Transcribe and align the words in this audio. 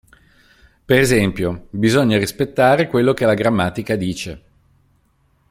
Per 0.83 0.97
esempio: 0.97 1.67
"Bisogna 1.69 2.17
rispettare 2.17 2.87
quello 2.87 3.13
che 3.13 3.27
la 3.27 3.35
grammatica 3.35 3.95
dice. 3.95 4.43